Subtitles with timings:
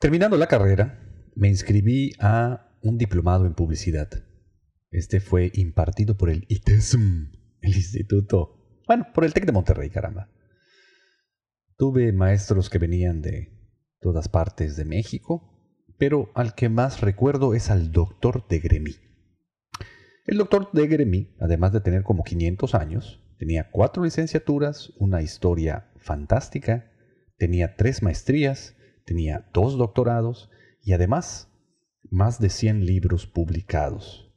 [0.00, 0.96] Terminando la carrera,
[1.34, 4.08] me inscribí a un diplomado en publicidad.
[4.92, 7.32] Este fue impartido por el ITESM,
[7.62, 10.30] el instituto, bueno, por el TEC de Monterrey, caramba.
[11.76, 13.52] Tuve maestros que venían de
[14.00, 18.94] todas partes de México, pero al que más recuerdo es al doctor de Gremy.
[20.26, 25.90] El doctor de Gremy, además de tener como 500 años, tenía cuatro licenciaturas, una historia
[25.96, 26.92] fantástica,
[27.36, 28.76] tenía tres maestrías,
[29.08, 30.50] tenía dos doctorados
[30.82, 31.50] y además
[32.10, 34.30] más de 100 libros publicados,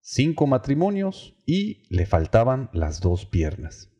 [0.00, 3.92] cinco matrimonios y le faltaban las dos piernas.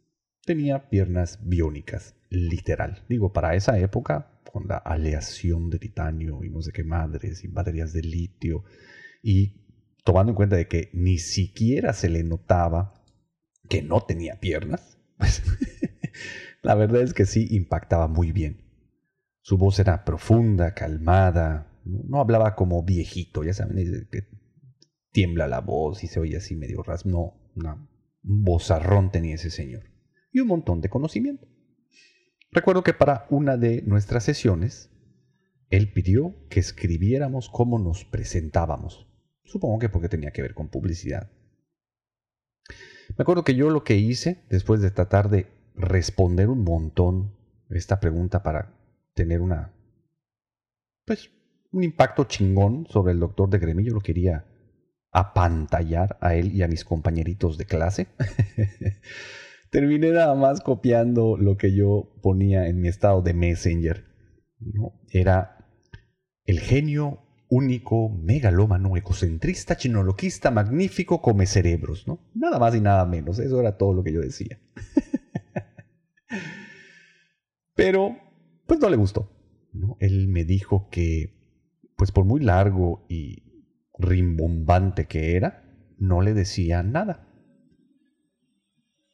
[0.45, 3.05] Tenía piernas biónicas, literal.
[3.09, 7.48] Digo, para esa época con la aleación de titanio y no sé qué madres y
[7.48, 8.65] baterías de litio
[9.23, 9.62] y
[10.02, 12.95] tomando en cuenta de que ni siquiera se le notaba
[13.68, 15.43] que no tenía piernas, pues
[16.62, 18.66] la verdad es que sí impactaba muy bien.
[19.46, 23.77] Su voz era profunda, calmada, no hablaba como viejito, ya saben,
[24.10, 24.27] que
[25.12, 27.07] tiembla la voz y se oye así medio ras.
[27.07, 29.84] No, un vozarrón tenía ese señor.
[30.32, 31.46] Y un montón de conocimiento.
[32.51, 34.90] Recuerdo que para una de nuestras sesiones,
[35.71, 39.06] él pidió que escribiéramos cómo nos presentábamos.
[39.45, 41.30] Supongo que porque tenía que ver con publicidad.
[43.16, 47.37] Me acuerdo que yo lo que hice, después de tratar de responder un montón
[47.71, 48.76] esta pregunta para
[49.16, 49.72] tener una,
[51.04, 51.30] pues,
[51.72, 54.45] un impacto chingón sobre el doctor de Gremillo, lo quería
[55.10, 58.06] apantallar a él y a mis compañeritos de clase.
[59.70, 64.04] terminé nada más copiando lo que yo ponía en mi estado de Messenger.
[65.10, 65.69] Era
[66.44, 72.19] el genio único, megalómano, ecocentrista, chinoloquista, magnífico, come cerebros, ¿no?
[72.34, 74.59] Nada más y nada menos, eso era todo lo que yo decía.
[77.75, 78.16] Pero,
[78.66, 79.31] pues no le gustó.
[80.00, 81.34] Él me dijo que,
[81.97, 83.42] pues por muy largo y
[83.98, 85.64] rimbombante que era,
[85.98, 87.28] no le decía nada.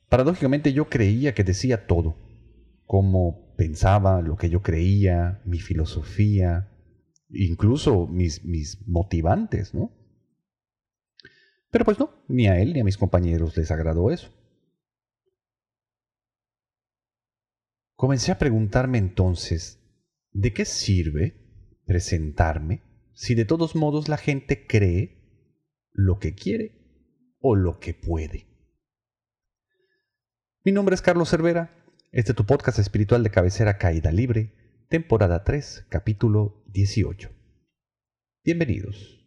[0.09, 2.17] Paradójicamente yo creía que decía todo,
[2.87, 6.69] cómo pensaba, lo que yo creía, mi filosofía,
[7.31, 9.91] incluso mis, mis motivantes, ¿no?
[11.71, 14.31] Pero pues no, ni a él ni a mis compañeros les agradó eso.
[18.03, 19.79] Comencé a preguntarme entonces,
[20.33, 21.37] ¿de qué sirve
[21.87, 22.83] presentarme
[23.15, 25.23] si de todos modos la gente cree
[25.93, 28.49] lo que quiere o lo que puede?
[30.65, 31.77] Mi nombre es Carlos Cervera.
[32.11, 37.31] Este es tu podcast espiritual de cabecera Caída Libre, temporada 3, capítulo 18.
[38.43, 39.25] Bienvenidos.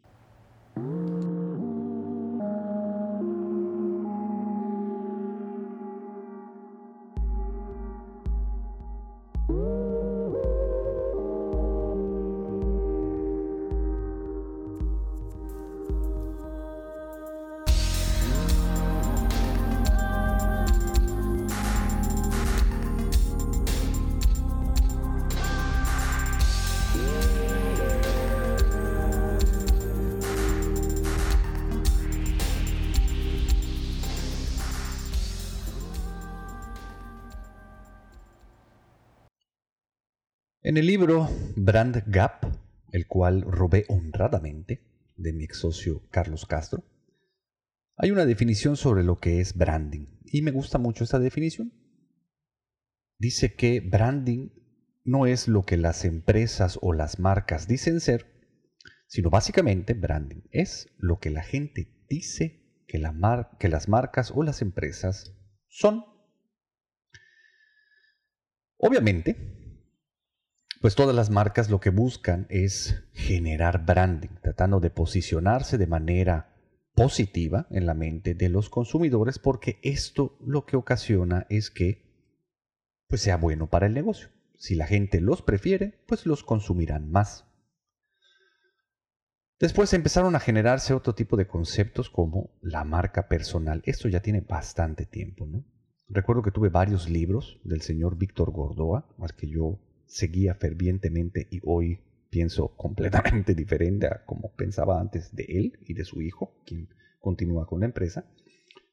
[40.75, 42.47] En el libro Brand Gap,
[42.91, 44.83] el cual robé honradamente
[45.15, 46.83] de mi ex socio Carlos Castro,
[47.95, 51.71] hay una definición sobre lo que es branding y me gusta mucho esta definición.
[53.17, 54.49] Dice que branding
[55.05, 58.25] no es lo que las empresas o las marcas dicen ser,
[59.07, 64.43] sino básicamente branding es lo que la gente dice que, la que las marcas o
[64.43, 65.37] las empresas
[65.69, 66.03] son.
[68.75, 69.54] Obviamente,
[70.85, 76.53] pues todas las marcas lo que buscan es generar branding, tratando de posicionarse de manera
[76.93, 82.03] positiva en la mente de los consumidores porque esto lo que ocasiona es que
[83.07, 84.29] pues sea bueno para el negocio.
[84.59, 87.47] Si la gente los prefiere, pues los consumirán más.
[89.59, 93.81] Después empezaron a generarse otro tipo de conceptos como la marca personal.
[93.87, 95.65] Esto ya tiene bastante tiempo, ¿no?
[96.09, 101.61] Recuerdo que tuve varios libros del señor Víctor Gordoa, al que yo seguía fervientemente y
[101.63, 101.99] hoy
[102.29, 107.65] pienso completamente diferente a como pensaba antes de él y de su hijo, quien continúa
[107.65, 108.25] con la empresa,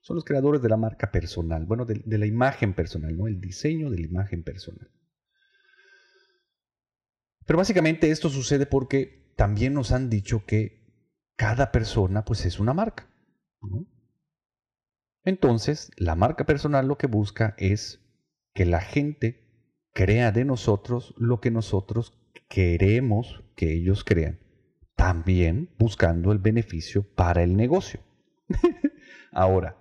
[0.00, 3.28] son los creadores de la marca personal, bueno, de, la imagen personal, ¿no?
[3.28, 4.90] El diseño de la imagen personal.
[7.46, 10.82] Pero básicamente esto sucede porque también nos han dicho que
[11.36, 13.08] cada persona pues es una marca.
[15.24, 18.00] Entonces, la marca personal lo que busca es
[18.54, 19.51] que la gente
[19.92, 22.18] crea de nosotros lo que nosotros
[22.48, 24.38] queremos que ellos crean,
[24.96, 28.00] también buscando el beneficio para el negocio.
[29.32, 29.76] Ahora,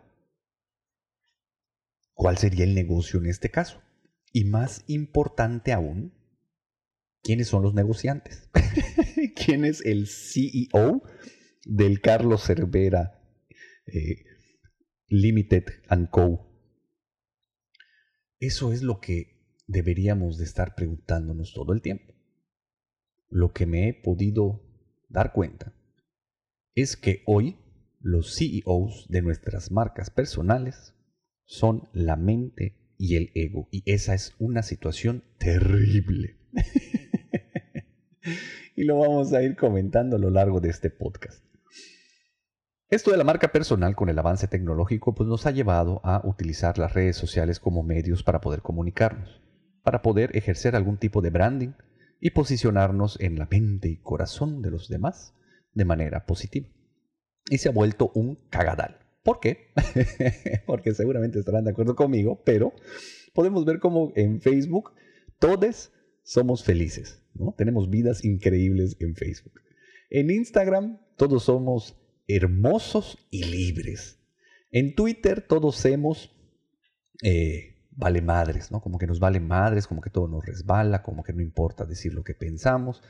[2.14, 3.82] ¿cuál sería el negocio en este caso?
[4.32, 6.14] Y más importante aún,
[7.22, 8.50] ¿quiénes son los negociantes?
[9.36, 11.04] ¿Quién es el CEO
[11.66, 13.22] del Carlos Cervera
[13.86, 14.24] eh,
[15.08, 15.66] Limited
[16.10, 16.48] Co?
[18.40, 19.31] Eso es lo que
[19.72, 22.14] deberíamos de estar preguntándonos todo el tiempo.
[23.30, 24.62] Lo que me he podido
[25.10, 25.74] dar cuenta
[26.76, 27.58] es que hoy
[28.00, 30.94] los CEOs de nuestras marcas personales
[31.46, 33.68] son la mente y el ego.
[33.72, 36.38] Y esa es una situación terrible.
[38.76, 41.44] y lo vamos a ir comentando a lo largo de este podcast.
[42.90, 46.78] Esto de la marca personal con el avance tecnológico pues nos ha llevado a utilizar
[46.78, 49.42] las redes sociales como medios para poder comunicarnos,
[49.84, 51.74] para poder ejercer algún tipo de branding
[52.20, 55.34] y posicionarnos en la mente y corazón de los demás
[55.74, 56.68] de manera positiva
[57.50, 59.00] y se ha vuelto un cagadal.
[59.24, 59.74] ¿Por qué?
[60.66, 62.74] Porque seguramente estarán de acuerdo conmigo, pero
[63.34, 64.94] podemos ver cómo en Facebook
[65.40, 65.92] todos
[66.24, 67.54] somos felices, ¿no?
[67.58, 69.62] Tenemos vidas increíbles en Facebook.
[70.10, 71.98] En Instagram todos somos
[72.28, 74.20] hermosos y libres.
[74.72, 76.36] En Twitter todos somos
[77.24, 78.82] eh, vale madres, ¿no?
[78.82, 82.14] Como que nos vale madres, como que todo nos resbala, como que no importa decir
[82.14, 83.04] lo que pensamos.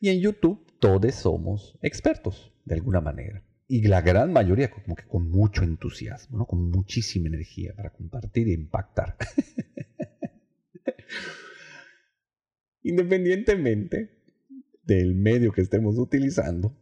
[0.00, 5.04] Y en YouTube todos somos expertos, de alguna manera y la gran mayoría como que
[5.04, 6.46] con mucho entusiasmo, ¿no?
[6.46, 9.16] con muchísima energía para compartir e impactar.
[12.82, 14.22] Independientemente
[14.82, 16.74] del medio que estemos utilizando,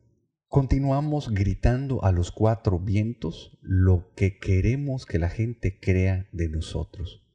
[0.47, 7.26] continuamos gritando a los cuatro vientos lo que queremos que la gente crea de nosotros,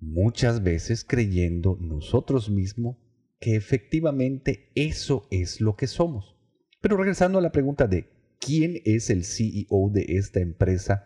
[0.00, 2.96] muchas veces creyendo nosotros mismos
[3.38, 6.36] que efectivamente eso es lo que somos.
[6.80, 8.08] Pero regresando a la pregunta de
[8.38, 11.04] quién es el CEO de esta empresa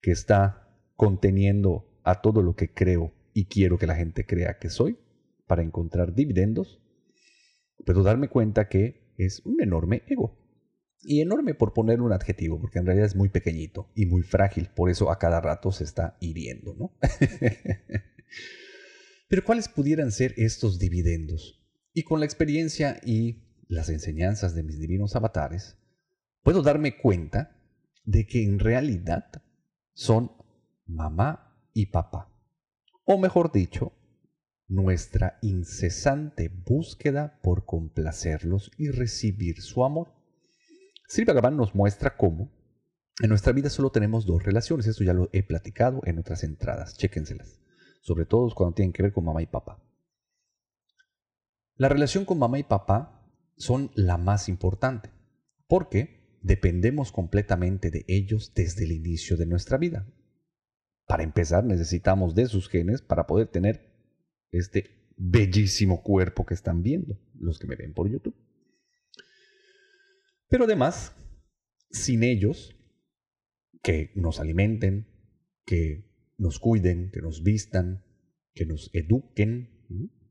[0.00, 4.70] que está conteniendo a todo lo que creo y quiero que la gente crea que
[4.70, 4.98] soy
[5.46, 6.80] para encontrar dividendos,
[7.84, 10.36] puedo darme cuenta que es un enorme ego.
[11.00, 14.68] Y enorme por poner un adjetivo, porque en realidad es muy pequeñito y muy frágil,
[14.74, 16.92] por eso a cada rato se está hiriendo, ¿no?
[19.28, 21.62] Pero ¿cuáles pudieran ser estos dividendos?
[21.92, 25.76] Y con la experiencia y las enseñanzas de mis divinos avatares,
[26.42, 27.56] puedo darme cuenta
[28.04, 29.30] de que en realidad
[29.92, 30.32] son
[30.86, 32.32] mamá y papá.
[33.04, 33.92] O mejor dicho,
[34.66, 40.12] nuestra incesante búsqueda por complacerlos y recibir su amor.
[41.08, 42.52] Sri Bhagavan nos muestra cómo
[43.20, 44.86] en nuestra vida solo tenemos dos relaciones.
[44.86, 46.96] Esto ya lo he platicado en otras entradas.
[46.96, 47.60] Chéquenselas.
[48.02, 49.82] Sobre todo cuando tienen que ver con mamá y papá.
[51.76, 53.26] La relación con mamá y papá
[53.56, 55.10] son la más importante.
[55.66, 60.06] Porque dependemos completamente de ellos desde el inicio de nuestra vida.
[61.06, 63.94] Para empezar, necesitamos de sus genes para poder tener
[64.52, 68.36] este bellísimo cuerpo que están viendo los que me ven por YouTube.
[70.48, 71.14] Pero además,
[71.90, 72.74] sin ellos,
[73.82, 75.06] que nos alimenten,
[75.64, 78.04] que nos cuiden, que nos vistan,
[78.54, 79.78] que nos eduquen,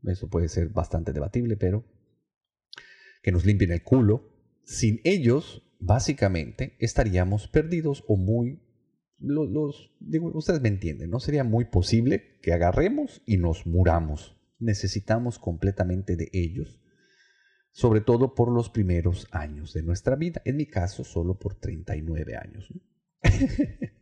[0.04, 1.86] eso puede ser bastante debatible, pero
[3.22, 4.30] que nos limpien el culo,
[4.64, 8.64] sin ellos básicamente estaríamos perdidos o muy...
[9.20, 9.92] Los,
[10.34, 11.20] ustedes me entienden, ¿no?
[11.20, 14.38] Sería muy posible que agarremos y nos muramos.
[14.60, 16.80] Necesitamos completamente de ellos,
[17.78, 20.42] sobre todo por los primeros años de nuestra vida.
[20.46, 22.74] En mi caso, solo por 39 años.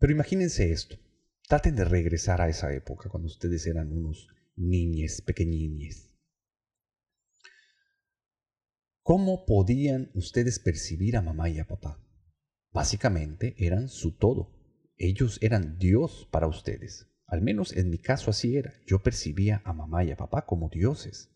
[0.00, 0.98] Pero imagínense esto.
[1.46, 4.26] Traten de regresar a esa época, cuando ustedes eran unos
[4.56, 6.12] niñes, pequeñines
[9.04, 12.04] ¿Cómo podían ustedes percibir a mamá y a papá?
[12.72, 14.50] Básicamente eran su todo.
[14.96, 17.06] Ellos eran Dios para ustedes.
[17.28, 18.72] Al menos en mi caso así era.
[18.86, 21.30] Yo percibía a mamá y a papá como dioses.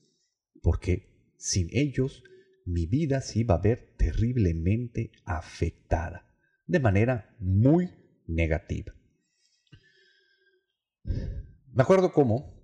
[0.62, 2.24] Porque sin ellos
[2.64, 6.26] mi vida se iba a ver terriblemente afectada.
[6.66, 7.90] De manera muy
[8.26, 8.94] negativa.
[11.04, 12.58] Me acuerdo cómo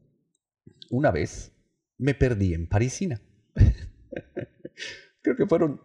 [0.90, 1.52] una vez
[1.98, 3.20] me perdí en Parisina.
[5.22, 5.82] Creo que fueron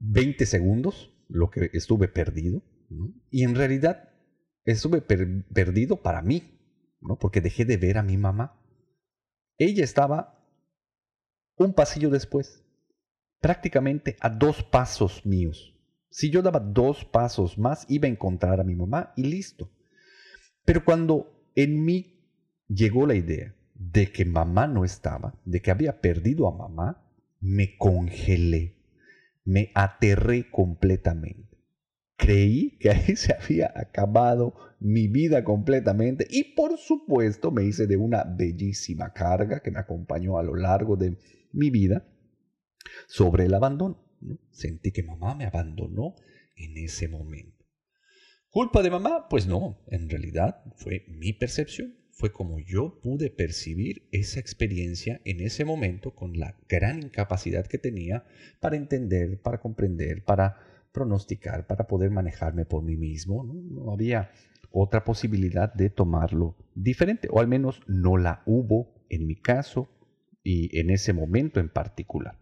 [0.00, 2.64] 20 segundos lo que estuve perdido.
[3.30, 4.15] Y en realidad
[4.72, 6.58] estuve perdido para mí,
[7.00, 7.18] ¿no?
[7.18, 8.60] porque dejé de ver a mi mamá.
[9.58, 10.44] Ella estaba
[11.56, 12.62] un pasillo después,
[13.40, 15.74] prácticamente a dos pasos míos.
[16.10, 19.70] Si yo daba dos pasos más, iba a encontrar a mi mamá y listo.
[20.64, 22.16] Pero cuando en mí
[22.68, 27.06] llegó la idea de que mamá no estaba, de que había perdido a mamá,
[27.40, 28.76] me congelé,
[29.44, 31.55] me aterré completamente.
[32.16, 37.96] Creí que ahí se había acabado mi vida completamente y por supuesto me hice de
[37.96, 41.16] una bellísima carga que me acompañó a lo largo de
[41.52, 42.06] mi vida
[43.06, 44.02] sobre el abandono.
[44.50, 46.14] Sentí que mamá me abandonó
[46.56, 47.64] en ese momento.
[48.48, 49.28] ¿Culpa de mamá?
[49.28, 55.40] Pues no, en realidad fue mi percepción, fue como yo pude percibir esa experiencia en
[55.40, 58.24] ese momento con la gran incapacidad que tenía
[58.58, 60.56] para entender, para comprender, para
[60.96, 63.44] pronosticar, para poder manejarme por mí mismo.
[63.44, 64.30] No, había
[64.70, 69.90] otra posibilidad de tomarlo diferente, o al menos no la hubo en mi caso
[70.42, 72.38] y en ese momento en particular.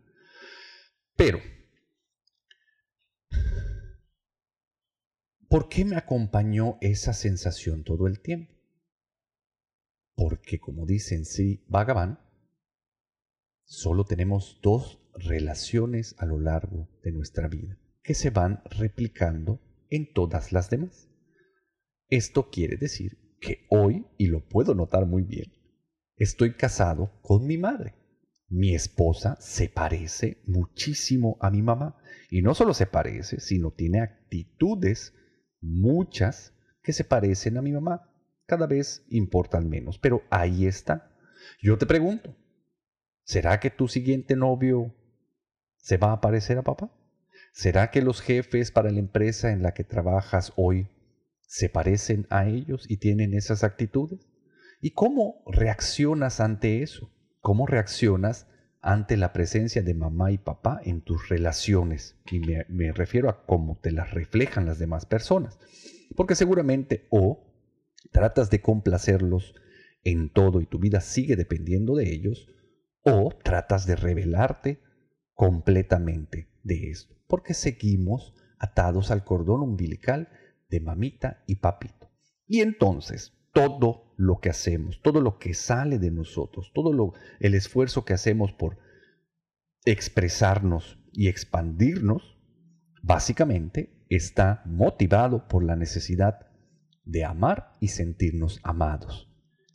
[1.17, 1.41] Pero,
[5.49, 8.55] ¿por qué me acompañó esa sensación todo el tiempo?
[10.15, 12.21] Porque como dicen sí Bhagavan,
[13.65, 20.13] solo tenemos dos relaciones a lo largo de nuestra vida que se van replicando en
[20.13, 21.09] todas las demás.
[22.09, 25.53] Esto quiere decir que hoy, y lo puedo notar muy bien,
[26.17, 27.95] estoy casado con mi madre.
[28.49, 31.97] Mi esposa se parece muchísimo a mi mamá.
[32.31, 35.15] Y no solo se parece, sino tiene actitudes,
[35.61, 38.11] muchas, que se parecen a mi mamá.
[38.47, 41.17] Cada vez importan menos, pero ahí está.
[41.63, 42.37] Yo te pregunto,
[43.25, 44.95] ¿será que tu siguiente novio
[45.77, 46.93] se va a parecer a papá?
[47.55, 50.89] ¿Será que los jefes para la empresa en la que trabajas hoy
[51.47, 54.29] se parecen a ellos y tienen esas actitudes?
[54.81, 57.13] ¿Y cómo reaccionas ante eso?
[57.41, 58.49] ¿Cómo reaccionas
[58.81, 62.19] ante la presencia de mamá y papá en tus relaciones?
[62.29, 65.57] Y me, refiero a cómo te las reflejan las demás personas.
[66.17, 67.55] Porque seguramente o
[68.11, 69.55] tratas de complacerlos
[70.03, 72.49] en todo y tu vida sigue dependiendo de ellos,
[73.03, 74.81] o tratas de revelarte
[75.35, 80.29] completamente de esto, porque seguimos atados al cordón umbilical
[80.69, 82.11] de mamita y papito.
[82.47, 87.55] Y entonces, todo lo que hacemos, todo lo que sale de nosotros, todo lo, el
[87.55, 88.79] esfuerzo que hacemos por
[89.85, 92.37] expresarnos y expandirnos,
[93.03, 96.49] básicamente está motivado por la necesidad
[97.05, 99.31] de amar y sentirnos amados.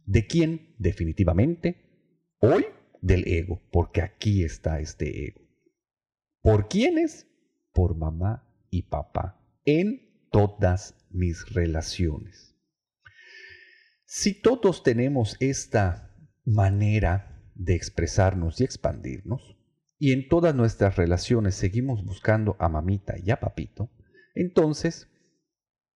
[0.06, 0.76] ¿De quién?
[0.80, 2.66] Definitivamente, hoy
[3.02, 5.49] del ego, porque aquí está este ego.
[6.42, 7.28] ¿Por quiénes?
[7.74, 12.56] Por mamá y papá en todas mis relaciones.
[14.06, 16.16] Si todos tenemos esta
[16.46, 19.58] manera de expresarnos y expandirnos,
[20.00, 23.92] y en todas nuestras relaciones seguimos buscando a mamita y a papito,
[24.34, 25.10] entonces,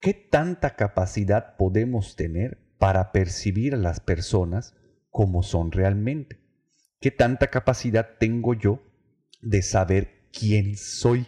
[0.02, 4.76] ¿qué tanta capacidad podemos tener para percibir a las personas
[5.10, 6.40] como son realmente?
[7.00, 8.84] ¿Qué tanta capacidad tengo yo
[9.42, 11.26] de saber quién soy.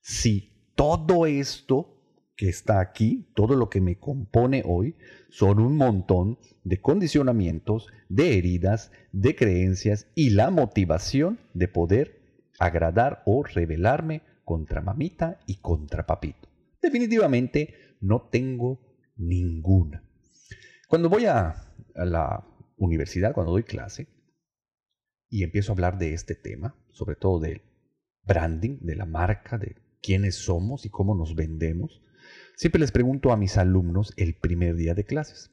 [0.00, 1.92] Si todo esto
[2.36, 4.96] que está aquí, todo lo que me compone hoy,
[5.30, 12.20] son un montón de condicionamientos, de heridas, de creencias y la motivación de poder
[12.58, 16.48] agradar o rebelarme contra mamita y contra papito.
[16.80, 18.80] Definitivamente no tengo
[19.16, 20.02] ninguna.
[20.88, 22.44] Cuando voy a, la
[22.76, 24.08] universidad, cuando doy clase,
[25.28, 27.62] y empiezo a hablar de este tema, sobre todo de
[28.24, 32.02] branding, de la marca, de quiénes somos y cómo nos vendemos,
[32.56, 35.50] siempre les pregunto a mis alumnos el primer día de clases,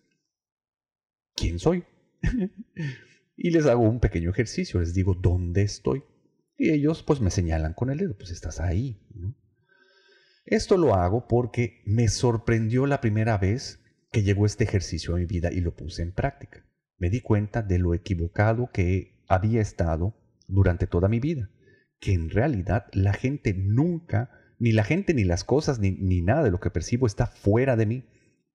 [1.35, 1.83] ¿quién soy?
[3.37, 6.03] y les hago un pequeño ejercicio, les digo, ¿dónde estoy?
[6.57, 8.99] Y ellos pues me señalan con el dedo, pues estás ahí.
[10.45, 13.79] Esto lo hago porque me sorprendió la primera vez
[14.11, 16.65] que llegó este ejercicio a mi vida y lo puse en práctica.
[16.97, 20.15] Me di cuenta de lo equivocado que había estado
[20.47, 21.49] durante toda mi vida
[21.99, 26.43] que en realidad la gente nunca, ni la gente, ni las cosas, ni, ni nada
[26.43, 28.03] de lo que percibo está fuera de mí.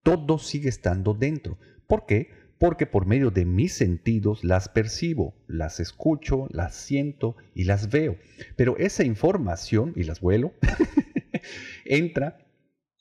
[0.02, 1.58] Todo sigue estando dentro.
[1.86, 2.30] ¿Por qué?
[2.58, 8.16] Porque por medio de mis sentidos las percibo, las escucho, las siento y las veo.
[8.56, 10.52] Pero esa información, y las vuelo,
[11.84, 12.38] entra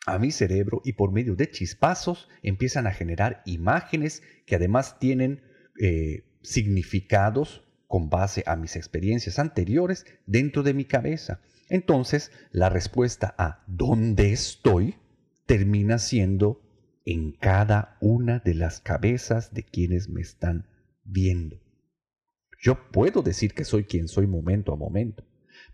[0.05, 5.41] a mi cerebro y por medio de chispazos empiezan a generar imágenes que además tienen
[5.79, 11.42] eh, significados con base a mis experiencias anteriores dentro de mi cabeza.
[11.70, 14.96] Entonces, la respuesta a ¿dónde estoy?
[15.46, 16.62] termina siendo
[17.06, 20.68] en cada una de las cabezas de quienes me están
[21.04, 21.60] viendo.
[22.62, 25.25] Yo puedo decir que soy quien soy momento a momento,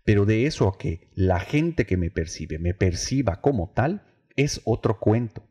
[0.04, 4.02] pero de eso a que la gente que me percibe me perciba como tal
[4.34, 5.46] es otro cuento.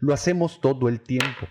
[0.00, 1.46] Lo hacemos todo el tiempo.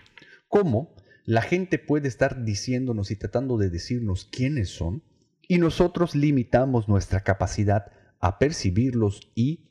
[0.47, 0.95] ¿Cómo?
[1.27, 5.03] La gente puede estar diciéndonos y tratando de decirnos quiénes son,
[5.45, 7.91] y nosotros limitamos nuestra capacidad
[8.21, 9.69] a percibirlos y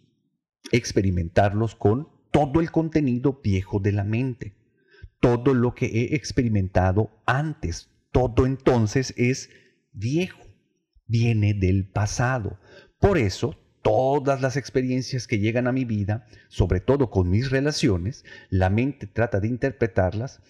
[0.70, 4.54] experimentarlos con todo el contenido viejo de la mente,
[5.18, 9.48] todo lo que he experimentado antes, todo entonces es
[9.92, 10.42] viejo,
[11.06, 12.60] viene del pasado.
[13.00, 18.26] Por eso, todas las experiencias que llegan a mi vida, sobre todo con mis relaciones,
[18.50, 20.42] la mente trata de interpretarlas,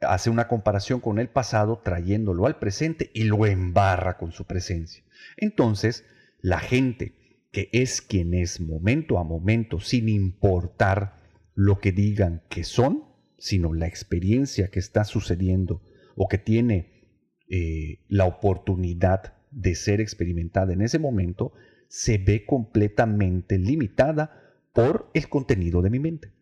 [0.00, 5.04] hace una comparación con el pasado, trayéndolo al presente y lo embarra con su presencia.
[5.36, 6.04] Entonces,
[6.40, 7.14] la gente
[7.50, 11.16] que es quien es momento a momento, sin importar
[11.54, 13.04] lo que digan que son,
[13.38, 15.82] sino la experiencia que está sucediendo
[16.16, 17.06] o que tiene
[17.48, 21.52] eh, la oportunidad de ser experimentada en ese momento,
[21.88, 26.32] se ve completamente limitada por el contenido de mi mente,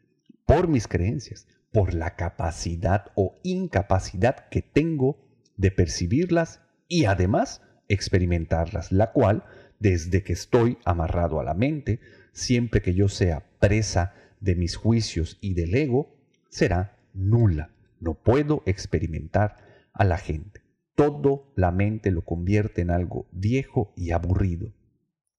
[0.47, 5.19] por mis creencias, por la capacidad o incapacidad que tengo
[5.57, 9.43] de percibirlas y además experimentarlas, la cual
[9.81, 11.99] desde que estoy amarrado a la mente,
[12.33, 16.15] siempre que yo sea presa de mis juicios y del ego,
[16.49, 17.75] será nula.
[17.99, 19.57] No puedo experimentar
[19.93, 20.61] a la gente.
[20.95, 24.73] Todo la mente lo convierte en algo viejo y aburrido,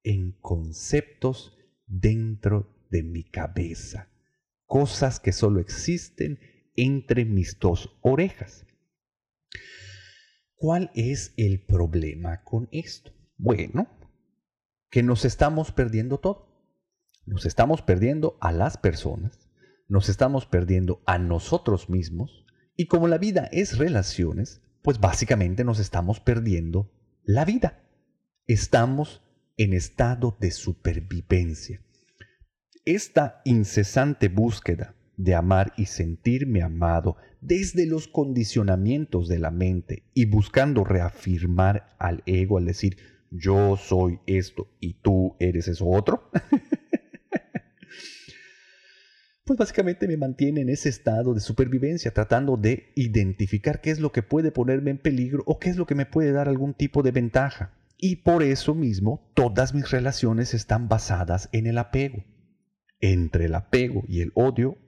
[0.04, 4.10] en conceptos dentro de mi cabeza,
[4.66, 6.40] cosas que solo existen
[6.76, 8.66] entre mis dos orejas.
[10.56, 13.12] ¿Cuál es el problema con esto?
[13.38, 13.88] Bueno,
[14.90, 16.56] que nos estamos perdiendo todo.
[17.26, 19.50] Nos estamos perdiendo a las personas,
[19.88, 22.46] nos estamos perdiendo a nosotros mismos
[22.76, 26.92] y como la vida es relaciones, pues básicamente nos estamos perdiendo
[27.24, 27.84] la vida.
[28.46, 29.24] Estamos
[29.58, 31.82] en estado de supervivencia.
[32.86, 40.26] Esta incesante búsqueda de amar y sentirme amado desde los condicionamientos de la mente y
[40.26, 42.98] buscando reafirmar al ego al decir
[43.32, 46.30] yo soy esto y tú eres eso otro,
[49.46, 54.12] pues básicamente me mantiene en ese estado de supervivencia, tratando de identificar qué es lo
[54.12, 57.02] que puede ponerme en peligro o qué es lo que me puede dar algún tipo
[57.02, 57.74] de ventaja.
[57.98, 62.24] Y por eso mismo todas mis relaciones están basadas en el apego.
[63.08, 64.80] Entre el apego y el odio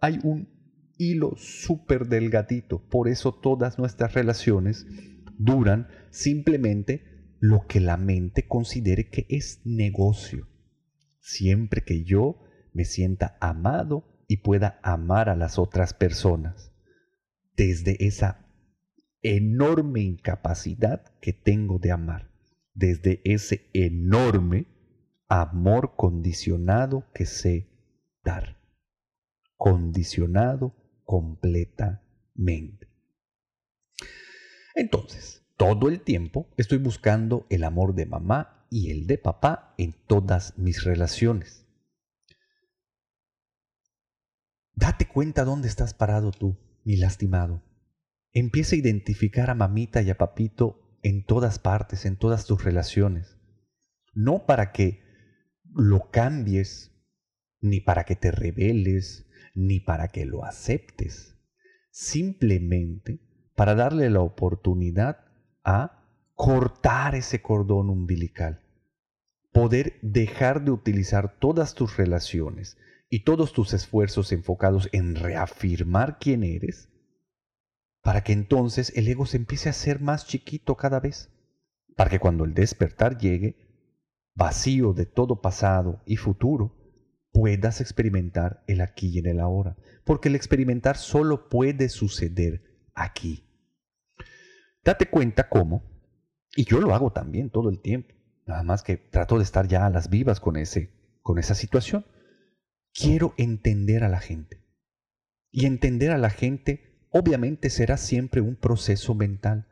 [0.00, 0.48] hay un
[0.98, 2.82] hilo súper delgadito.
[2.88, 4.84] Por eso todas nuestras relaciones
[5.38, 10.48] duran simplemente lo que la mente considere que es negocio.
[11.20, 16.72] Siempre que yo me sienta amado y pueda amar a las otras personas.
[17.56, 18.44] Desde esa
[19.22, 22.32] enorme incapacidad que tengo de amar.
[22.74, 24.66] Desde ese enorme
[25.40, 27.66] amor condicionado que sé
[28.22, 28.60] dar.
[29.56, 32.88] Condicionado completamente.
[34.74, 39.94] Entonces, todo el tiempo estoy buscando el amor de mamá y el de papá en
[40.06, 41.66] todas mis relaciones.
[44.74, 47.62] Date cuenta dónde estás parado tú, mi lastimado.
[48.32, 53.38] Empieza a identificar a mamita y a papito en todas partes, en todas tus relaciones.
[54.14, 55.11] No para que
[55.74, 56.90] lo cambies,
[57.60, 61.36] ni para que te rebeles, ni para que lo aceptes.
[61.90, 63.20] Simplemente
[63.54, 65.24] para darle la oportunidad
[65.64, 66.02] a
[66.34, 68.62] cortar ese cordón umbilical,
[69.52, 72.78] poder dejar de utilizar todas tus relaciones
[73.10, 76.88] y todos tus esfuerzos enfocados en reafirmar quién eres,
[78.02, 81.30] para que entonces el ego se empiece a hacer más chiquito cada vez,
[81.94, 83.71] para que cuando el despertar llegue,
[84.34, 86.76] vacío de todo pasado y futuro,
[87.32, 92.62] puedas experimentar el aquí y el ahora, porque el experimentar solo puede suceder
[92.94, 93.48] aquí.
[94.84, 95.82] Date cuenta cómo,
[96.54, 98.14] y yo lo hago también todo el tiempo,
[98.46, 100.90] nada más que trato de estar ya a las vivas con, ese,
[101.22, 102.04] con esa situación.
[102.92, 104.60] Quiero entender a la gente.
[105.50, 109.68] Y entender a la gente obviamente será siempre un proceso mental.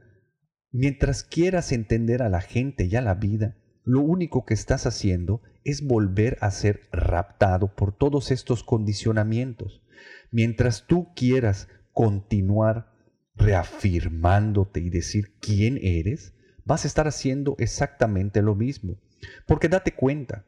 [0.70, 3.56] Mientras quieras entender a la gente y a la vida,
[3.90, 9.82] lo único que estás haciendo es volver a ser raptado por todos estos condicionamientos.
[10.30, 12.92] Mientras tú quieras continuar
[13.34, 19.00] reafirmándote y decir quién eres, vas a estar haciendo exactamente lo mismo.
[19.44, 20.46] Porque date cuenta,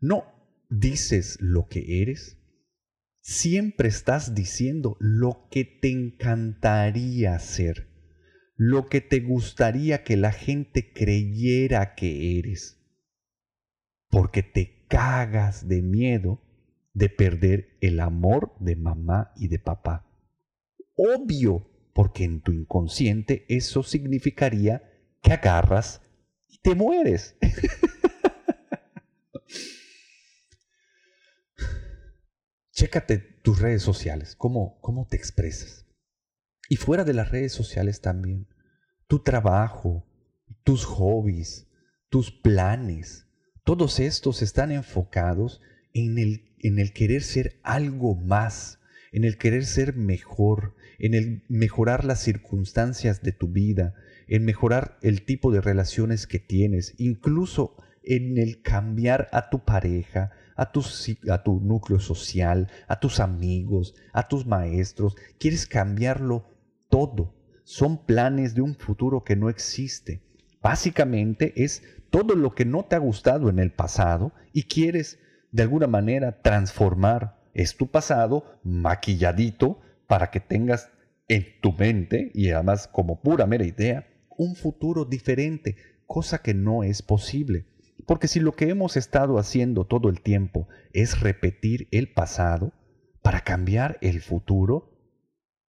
[0.00, 0.24] no
[0.70, 2.38] dices lo que eres,
[3.20, 7.90] siempre estás diciendo lo que te encantaría ser,
[8.56, 12.77] lo que te gustaría que la gente creyera que eres.
[14.10, 16.42] Porque te cagas de miedo
[16.94, 20.06] de perder el amor de mamá y de papá.
[20.96, 24.82] Obvio porque en tu inconsciente eso significaría
[25.20, 26.00] que agarras
[26.48, 27.36] y te mueres.
[32.72, 35.86] Chécate tus redes sociales, cómo, cómo te expresas.
[36.68, 38.48] Y fuera de las redes sociales también,
[39.06, 40.06] tu trabajo,
[40.64, 41.68] tus hobbies,
[42.08, 43.27] tus planes,
[43.68, 45.60] todos estos están enfocados
[45.92, 48.78] en el, en el querer ser algo más,
[49.12, 53.92] en el querer ser mejor, en el mejorar las circunstancias de tu vida,
[54.26, 60.30] en mejorar el tipo de relaciones que tienes, incluso en el cambiar a tu pareja,
[60.56, 60.82] a tu,
[61.30, 65.14] a tu núcleo social, a tus amigos, a tus maestros.
[65.38, 66.46] Quieres cambiarlo
[66.88, 67.34] todo.
[67.64, 70.22] Son planes de un futuro que no existe.
[70.62, 75.18] Básicamente es todo lo que no te ha gustado en el pasado y quieres
[75.52, 77.38] de alguna manera transformar.
[77.54, 80.90] Es tu pasado maquilladito para que tengas
[81.28, 86.84] en tu mente y además como pura mera idea un futuro diferente, cosa que no
[86.84, 87.66] es posible.
[88.06, 92.72] Porque si lo que hemos estado haciendo todo el tiempo es repetir el pasado
[93.20, 94.96] para cambiar el futuro,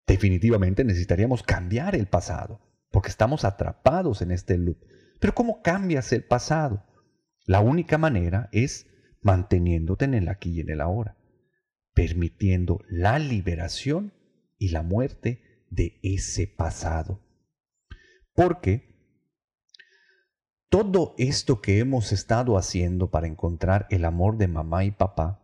[0.08, 4.78] definitivamente necesitaríamos cambiar el pasado, porque estamos atrapados en este loop.
[5.20, 6.86] Pero ¿cómo cambias el pasado?
[7.46, 8.88] La única manera es
[9.22, 11.18] manteniéndote en el aquí y en el ahora,
[11.94, 14.14] permitiendo la liberación
[14.58, 17.22] y la muerte de ese pasado.
[18.34, 18.90] Porque
[20.70, 25.44] todo esto que hemos estado haciendo para encontrar el amor de mamá y papá,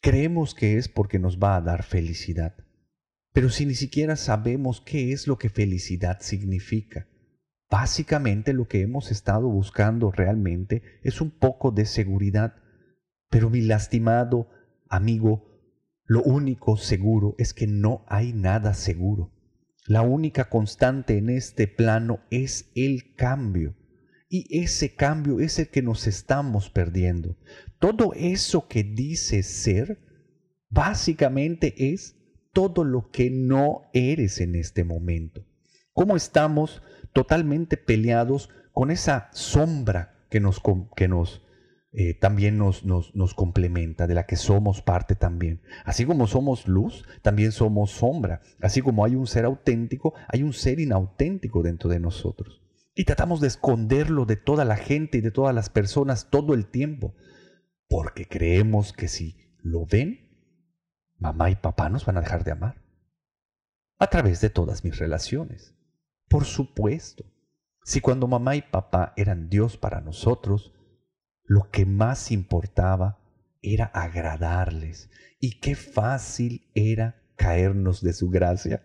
[0.00, 2.54] creemos que es porque nos va a dar felicidad.
[3.32, 7.08] Pero si ni siquiera sabemos qué es lo que felicidad significa,
[7.72, 12.56] básicamente lo que hemos estado buscando realmente es un poco de seguridad.
[13.30, 14.50] Pero mi lastimado
[14.90, 15.46] amigo,
[16.04, 19.32] lo único seguro es que no hay nada seguro.
[19.86, 23.74] La única constante en este plano es el cambio.
[24.28, 27.38] Y ese cambio es el que nos estamos perdiendo.
[27.78, 29.98] Todo eso que dice ser,
[30.68, 32.16] básicamente es
[32.52, 35.46] todo lo que no eres en este momento.
[35.94, 36.82] ¿Cómo estamos
[37.12, 40.60] totalmente peleados con esa sombra que nos,
[40.96, 41.42] que nos
[41.94, 45.60] eh, también nos, nos, nos complementa, de la que somos parte también.
[45.84, 48.40] Así como somos luz, también somos sombra.
[48.62, 52.62] Así como hay un ser auténtico, hay un ser inauténtico dentro de nosotros.
[52.94, 56.66] Y tratamos de esconderlo de toda la gente y de todas las personas todo el
[56.66, 57.14] tiempo,
[57.88, 60.30] porque creemos que si lo ven,
[61.18, 62.82] mamá y papá nos van a dejar de amar.
[63.98, 65.74] A través de todas mis relaciones.
[66.32, 67.24] Por supuesto.
[67.84, 70.72] Si cuando mamá y papá eran Dios para nosotros,
[71.44, 73.18] lo que más importaba
[73.60, 75.10] era agradarles.
[75.38, 78.84] Y qué fácil era caernos de su gracia.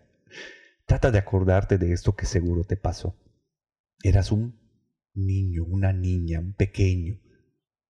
[0.86, 3.16] Trata de acordarte de esto que seguro te pasó.
[4.04, 4.60] Eras un
[5.14, 7.20] niño, una niña, un pequeño,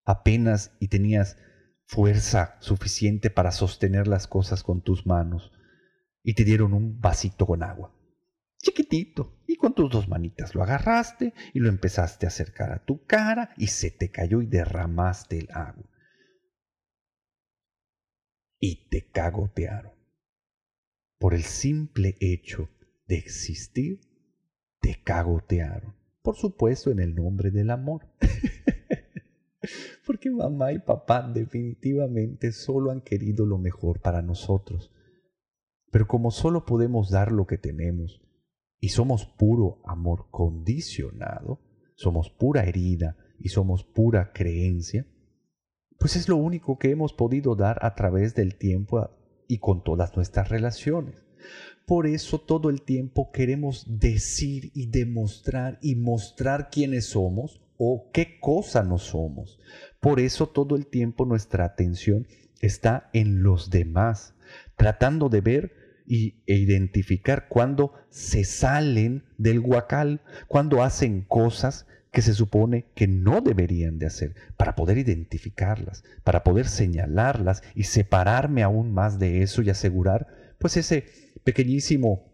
[0.06, 1.38] apenas y tenías
[1.86, 5.52] fuerza suficiente para sostener las cosas con tus manos
[6.24, 7.94] y te dieron un vasito con agua,
[8.62, 13.06] chiquitito, y con tus dos manitas lo agarraste y lo empezaste a acercar a tu
[13.06, 15.90] cara y se te cayó y derramaste el agua.
[18.60, 19.94] Y te cagotearon.
[21.20, 22.70] Por el simple hecho
[23.08, 24.02] de existir,
[24.82, 25.96] te cagotearon.
[26.22, 28.08] Por supuesto, en el nombre del amor.
[30.06, 34.92] Porque mamá y papá definitivamente solo han querido lo mejor para nosotros.
[35.92, 38.22] Pero como solo podemos dar lo que tenemos
[38.80, 41.60] y somos puro amor condicionado,
[41.96, 45.06] somos pura herida y somos pura creencia,
[45.98, 49.10] pues es lo único que hemos podido dar a través del tiempo
[49.48, 51.24] y con todas nuestras relaciones.
[51.86, 58.40] Por eso todo el tiempo queremos decir y demostrar y mostrar quiénes somos o qué
[58.40, 59.60] cosa no somos.
[60.00, 62.28] Por eso todo el tiempo nuestra atención
[62.60, 64.36] está en los demás,
[64.76, 65.74] tratando de ver
[66.08, 73.08] y, e identificar cuando se salen del huacal, cuando hacen cosas que se supone que
[73.08, 79.44] no deberían de hacer, para poder identificarlas, para poder señalarlas y separarme aún más de
[79.44, 81.06] eso y asegurar pues ese
[81.44, 82.34] pequeñísimo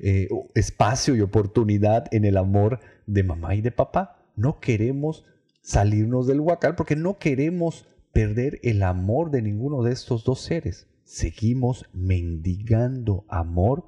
[0.00, 4.18] eh, espacio y oportunidad en el amor de mamá y de papá.
[4.34, 5.24] No queremos
[5.60, 10.86] salirnos del huacal porque no queremos perder el amor de ninguno de estos dos seres.
[11.14, 13.84] Seguimos mendigando amor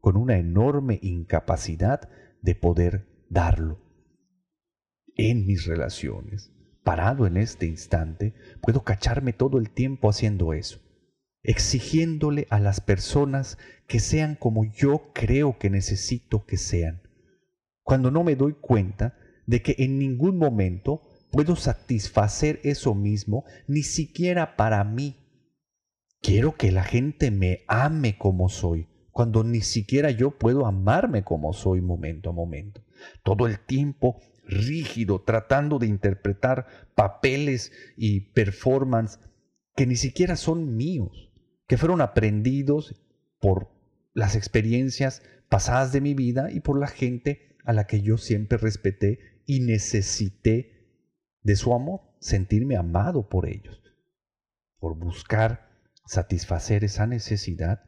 [0.00, 2.08] con una enorme incapacidad
[2.40, 3.80] de poder darlo.
[5.16, 6.52] En mis relaciones,
[6.84, 10.78] parado en este instante, puedo cacharme todo el tiempo haciendo eso
[11.42, 17.00] exigiéndole a las personas que sean como yo creo que necesito que sean,
[17.82, 23.82] cuando no me doy cuenta de que en ningún momento puedo satisfacer eso mismo, ni
[23.82, 25.27] siquiera para mí.
[26.20, 31.52] Quiero que la gente me ame como soy, cuando ni siquiera yo puedo amarme como
[31.52, 32.84] soy momento a momento.
[33.22, 39.20] Todo el tiempo rígido, tratando de interpretar papeles y performance
[39.76, 41.30] que ni siquiera son míos,
[41.66, 42.94] que fueron aprendidos
[43.40, 43.70] por
[44.14, 48.58] las experiencias pasadas de mi vida y por la gente a la que yo siempre
[48.58, 50.78] respeté y necesité
[51.42, 53.80] de su amor, sentirme amado por ellos.
[54.78, 55.67] Por buscar
[56.08, 57.84] satisfacer esa necesidad,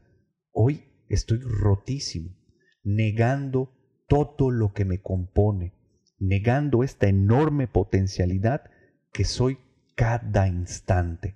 [0.51, 2.37] hoy estoy rotísimo,
[2.83, 3.73] negando
[4.07, 5.73] todo lo que me compone,
[6.19, 8.69] negando esta enorme potencialidad
[9.11, 9.57] que soy
[9.95, 11.35] cada instante,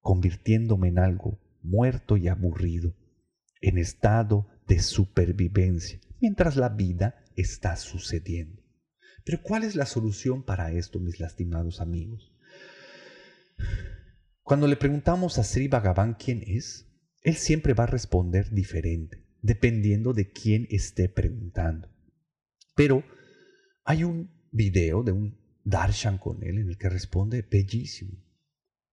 [0.00, 2.94] convirtiéndome en algo muerto y aburrido,
[3.60, 8.62] en estado de supervivencia, mientras la vida está sucediendo.
[9.24, 12.32] Pero ¿cuál es la solución para esto, mis lastimados amigos?
[14.42, 16.86] Cuando le preguntamos a Sri Bhagavan quién es,
[17.22, 21.88] él siempre va a responder diferente, dependiendo de quién esté preguntando.
[22.74, 23.04] Pero
[23.84, 28.12] hay un video de un darshan con él en el que responde bellísimo.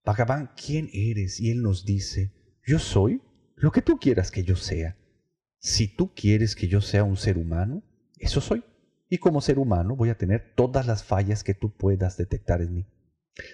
[0.03, 1.39] Bhagavan, ¿quién eres?
[1.39, 2.31] Y él nos dice,
[2.65, 3.21] yo soy
[3.55, 4.97] lo que tú quieras que yo sea.
[5.59, 7.83] Si tú quieres que yo sea un ser humano,
[8.17, 8.63] eso soy.
[9.09, 12.73] Y como ser humano voy a tener todas las fallas que tú puedas detectar en
[12.73, 12.85] mí.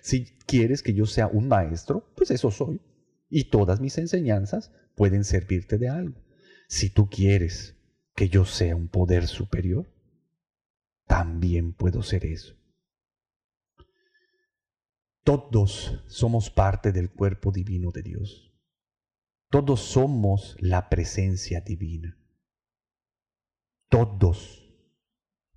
[0.02, 2.82] Si quieres que yo sea un maestro, pues eso soy.
[3.30, 6.22] Y todas mis enseñanzas pueden servirte de algo.
[6.68, 7.76] Si tú quieres
[8.16, 9.92] que yo sea un poder superior,
[11.08, 12.56] también puedo ser eso.
[15.24, 18.54] Todos somos parte del cuerpo divino de Dios.
[19.50, 22.18] Todos somos la presencia divina.
[23.90, 24.60] Todos.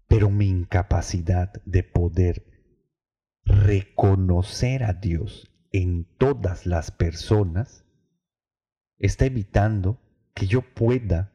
[0.07, 2.56] Pero mi incapacidad de poder
[3.47, 7.85] reconocer a Dios en todas las personas
[8.99, 10.01] está evitando
[10.35, 11.33] que yo pueda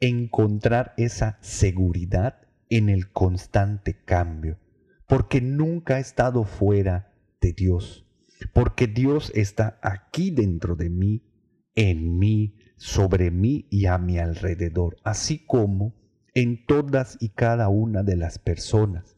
[0.00, 4.58] encontrar esa seguridad en el constante cambio,
[5.06, 8.06] porque nunca ha estado fuera de Dios,
[8.54, 11.24] porque Dios está aquí dentro de mí,
[11.74, 15.94] en mí, sobre mí y a mi alrededor, así como
[16.34, 19.17] en todas y cada una de las personas.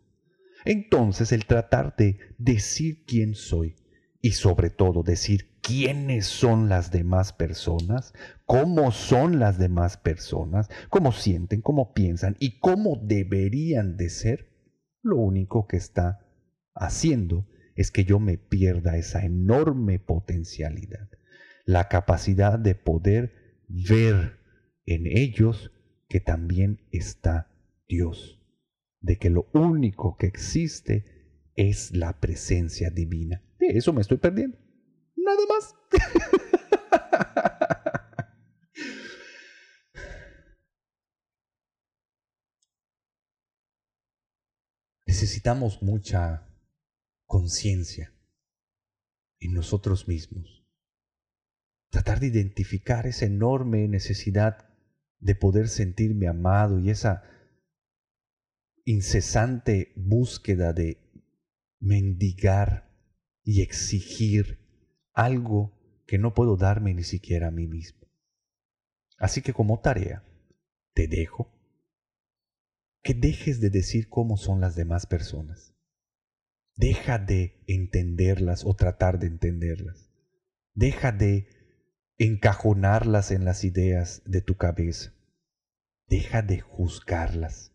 [0.65, 3.77] Entonces el tratar de decir quién soy
[4.21, 8.13] y sobre todo decir quiénes son las demás personas,
[8.45, 14.49] cómo son las demás personas, cómo sienten, cómo piensan y cómo deberían de ser,
[15.03, 16.27] lo único que está
[16.75, 17.47] haciendo
[17.77, 21.09] es que yo me pierda esa enorme potencialidad,
[21.65, 24.39] la capacidad de poder ver
[24.85, 25.73] en ellos
[26.09, 27.51] que también está
[27.89, 28.40] Dios,
[29.01, 33.43] de que lo único que existe es la presencia divina.
[33.59, 34.57] De eso me estoy perdiendo.
[35.17, 35.75] Nada más.
[45.07, 46.47] Necesitamos mucha
[47.27, 48.15] conciencia
[49.41, 50.65] en nosotros mismos.
[51.91, 54.69] Tratar de identificar esa enorme necesidad
[55.19, 57.25] de poder sentirme amado y esa
[58.91, 60.99] incesante búsqueda de
[61.79, 62.91] mendigar
[63.45, 64.59] y exigir
[65.13, 68.09] algo que no puedo darme ni siquiera a mí mismo.
[69.17, 70.25] Así que como tarea,
[70.93, 71.53] te dejo
[73.03, 75.75] que dejes de decir cómo son las demás personas.
[76.75, 80.11] Deja de entenderlas o tratar de entenderlas.
[80.75, 81.47] Deja de
[82.19, 85.15] encajonarlas en las ideas de tu cabeza.
[86.09, 87.71] Deja de juzgarlas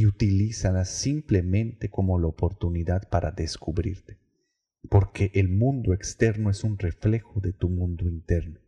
[0.00, 4.20] y utilízalas simplemente como la oportunidad para descubrirte
[4.88, 8.60] porque el mundo externo es un reflejo de tu mundo interno.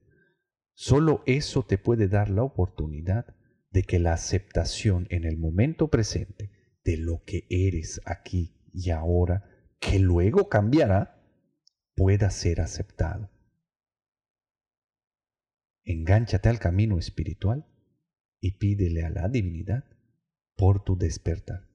[0.75, 3.35] Solo eso te puede dar la oportunidad
[3.71, 6.51] de que la aceptación en el momento presente
[6.85, 9.49] de lo que eres aquí y ahora,
[9.81, 11.23] que luego cambiará,
[11.95, 13.31] pueda ser aceptado.
[15.85, 17.67] Engánchate al camino espiritual
[18.41, 19.85] y pídele a la divinidad
[20.57, 21.69] por tu despertar.